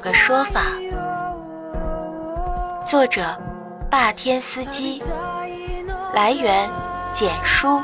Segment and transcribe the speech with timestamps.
[0.00, 0.62] 个说法。
[2.86, 3.36] 作者：
[3.90, 5.02] 霸天司机。
[6.14, 6.68] 来源：
[7.12, 7.82] 简书。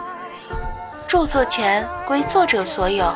[1.07, 3.13] 著作权归作者所有。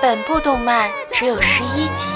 [0.00, 2.10] 本部动漫只有十一集。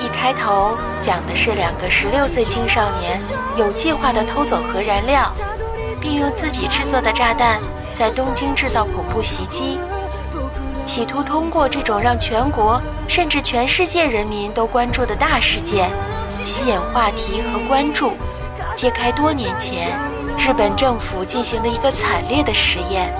[0.00, 3.20] 一开头讲的是两个十六岁青少年
[3.56, 5.32] 有计划地偷走核燃料，
[6.00, 7.60] 并用自己制作的炸弹
[7.94, 9.78] 在东京制造恐怖袭击，
[10.86, 15.90] 企图通过这种让全国甚至全世界人民都关注的大事件，
[16.44, 18.12] 吸引话题和关注，
[18.76, 19.98] 揭开多年前
[20.38, 23.12] 日本政府进行的一个惨烈的实验。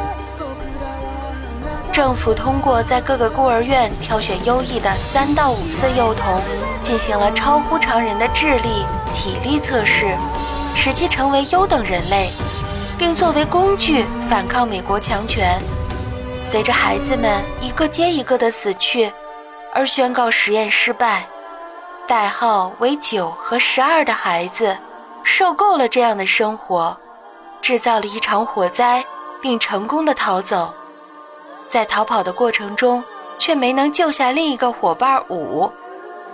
[1.93, 6.41] 政府通过在各个孤儿院挑选优异的三到五岁幼童，
[6.85, 10.15] 进行了超乎常人的智力、体力测试，
[10.77, 12.31] 使其成为优等人类，
[12.97, 15.61] 并作为工具反抗美国强权。
[16.47, 19.13] 随着孩子们一个接一个的死去，
[19.75, 21.27] 而宣告实验失败。
[22.07, 24.79] 代号为九和十二的孩子
[25.25, 26.97] 受够了这样的生活，
[27.61, 29.05] 制造了一场火灾，
[29.43, 30.73] 并成功的逃走。
[31.69, 33.03] 在逃跑的过程中，
[33.37, 35.69] 却没能救下另一个伙伴五，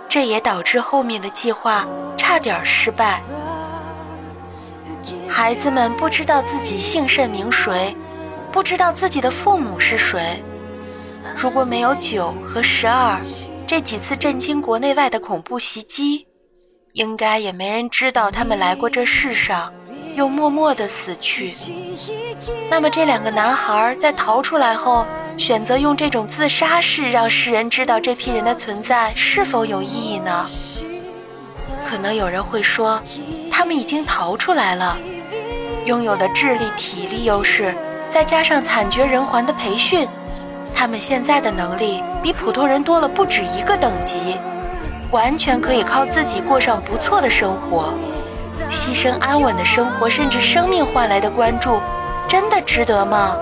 [0.07, 3.19] 这也导致后面的计划差点失败。
[5.27, 7.97] 孩子们不知道自己姓甚名谁，
[8.53, 10.43] 不知道自己的父母是谁。
[11.35, 13.19] 如果没有九和十二
[13.65, 16.27] 这几次震惊国内外的恐怖袭击，
[16.91, 19.73] 应该也没人知道他们来过这世上，
[20.13, 21.51] 又默默的死去。
[22.69, 25.03] 那么这两个男孩在逃出来后，
[25.35, 30.47] 选择用这种自杀式让世人知道这批人的存在是否有意义呢？
[31.89, 33.01] 可能有人会说，
[33.51, 34.95] 他们已经逃出来了，
[35.85, 37.75] 拥有的智力、体力优势，
[38.13, 40.07] 再加上惨绝人寰的培训，
[40.71, 44.37] 他们现在的能力比普通人多了不止一个等级，
[45.09, 47.91] 完全可以靠自己过上不错的生活。
[48.69, 51.81] 牺牲安稳的生活，甚至生命换来的关注，
[52.27, 53.35] 真的值得吗？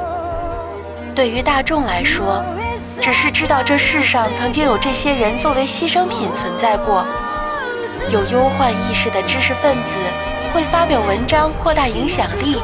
[1.13, 2.41] 对于大众来说，
[3.01, 7.05] 只是知道这世上曾经有这些人作为牺牲品存在过。
[8.07, 9.97] 有忧患意识的知识分子
[10.53, 12.61] 会发表文章，扩大影响力，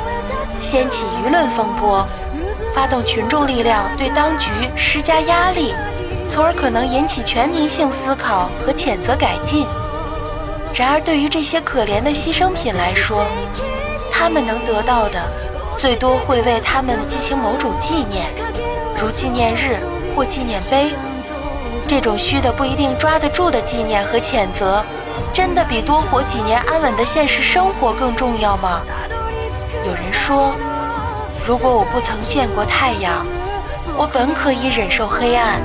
[0.51, 2.05] 掀起舆论风波，
[2.73, 5.73] 发动群众力量对当局施加压力，
[6.27, 9.67] 从而可能引起全民性思考和谴责改进。
[10.73, 13.25] 然而，对于这些可怜的牺牲品来说，
[14.11, 15.19] 他们能得到的。
[15.77, 18.25] 最多会为他们进行某种纪念，
[18.97, 19.77] 如纪念日
[20.15, 20.91] 或纪念碑。
[21.87, 24.83] 这种虚的不一定抓得住的纪念和谴责，
[25.31, 28.81] 真的比多活几年安稳的现实生活更重要吗？
[29.97, 30.53] 人说，
[31.45, 33.25] 如果我不曾见过太阳，
[33.97, 35.59] 我本可以忍受黑暗。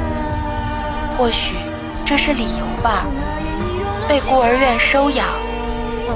[1.16, 1.56] 或许
[2.04, 3.04] 这是理由吧。
[4.08, 5.26] 被孤儿院收养，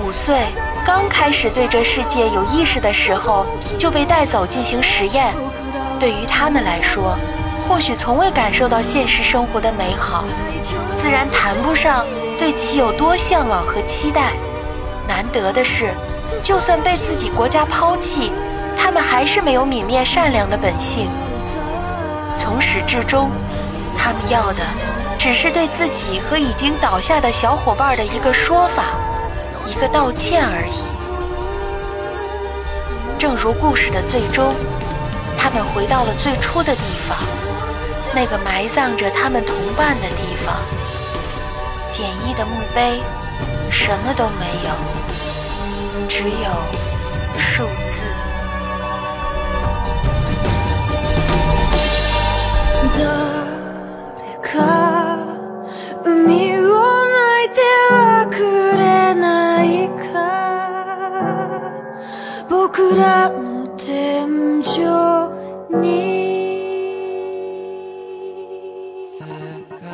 [0.05, 0.35] 五岁。
[0.85, 3.45] 刚开始对这世界有意识的时候，
[3.79, 5.35] 就被带走进行实验。
[5.99, 7.17] 对于他们来说，
[7.69, 10.25] 或许从未感受到现实生活的美好，
[10.97, 12.05] 自然谈不上
[12.39, 14.33] 对其有多向往和期待。
[15.09, 15.93] 难得的是，
[16.43, 18.33] 就算被自己国家抛弃，
[18.77, 21.09] 他们还是没有泯灭善良的本性。
[22.37, 23.31] 从始至终，
[23.97, 24.63] 他们要的
[25.19, 28.85] 只是对自己和已经倒下的小伙伴的一个说法。
[29.69, 30.85] 一个道歉而已。
[33.19, 34.55] 正如故事的最终，
[35.37, 37.19] 他们回到了最初的地方，
[38.15, 40.55] 那个埋葬着他们同伴的地方。
[41.91, 43.03] 简易的墓碑，
[43.71, 44.71] 什么都没有，
[46.09, 46.87] 只有。
[52.97, 53.03] 誰
[54.43, 54.57] か
[56.05, 57.61] 海を巻いて
[57.91, 58.35] はく
[58.77, 60.15] れないか
[62.49, 64.65] 僕らの天井
[65.77, 65.85] に
[69.03, 69.25] 世
[69.81, 69.85] 界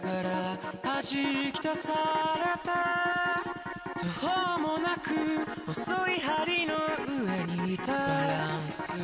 [0.00, 3.27] から弾き出された
[3.99, 5.11] 途方もなく
[5.65, 6.75] 細い針の
[7.07, 8.95] 上にいたバランスを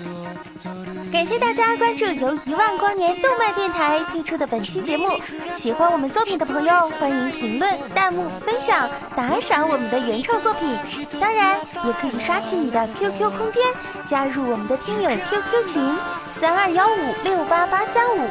[0.61, 5.19] 取る感谢大家关注由一万光年动漫电台推出的本期节目。
[5.55, 10.77] 喜欢我们作品的朋友，欢迎评论、弹幕、分享、打赏我们的原创作品。
[11.19, 13.63] 当然，也可以刷起你的 QQ 空间，
[14.07, 15.97] 加入我们的听友 QQ 群
[16.39, 18.29] 三二幺五六八八三五。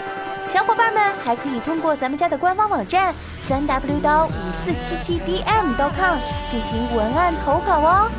[0.49, 3.15] 小伙伴们还可以通过咱们家的官方网站
[3.48, 4.32] 三 w 到五
[4.66, 6.18] 四七七 dm.com
[6.50, 8.10] 进行文案投稿哦。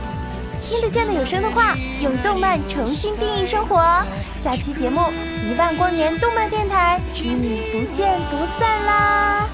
[0.61, 3.81] 听得见的有声的话，用动漫重新定义生活。
[4.37, 5.01] 下期节目
[5.47, 9.49] 《一万光年动漫电台》与你不见不散啦！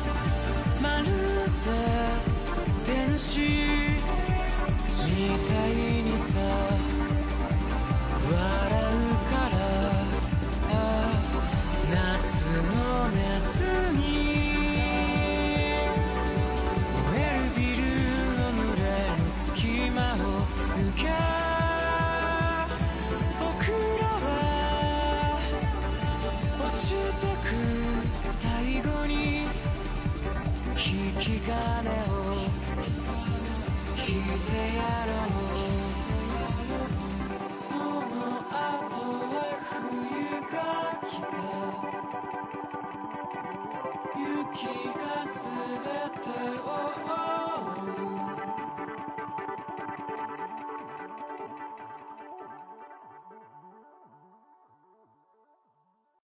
[31.31, 32.25] 引き金を
[33.97, 35.11] 引いてやろ
[37.47, 37.49] う。
[37.49, 37.85] その
[38.41, 38.59] 後
[39.31, 39.37] は
[39.71, 40.57] 冬が
[41.07, 41.39] 来て。
[44.19, 44.67] 雪
[44.99, 45.41] が全
[46.21, 46.27] て
[46.59, 46.69] を
[47.07, 48.10] 覆う。